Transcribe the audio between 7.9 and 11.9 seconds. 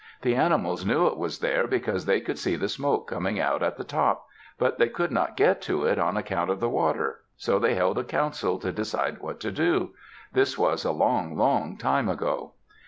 a council to decide what to do. This was a long, long